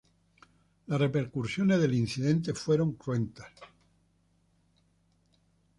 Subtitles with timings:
[0.87, 3.51] Las repercusiones del incidente fueron cruentas.